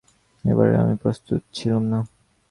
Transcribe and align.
এবারেও 0.43 0.81
আমি 0.83 0.95
প্রস্তুত 1.03 1.41
ছিলুম 1.53 1.83
না। 1.83 1.99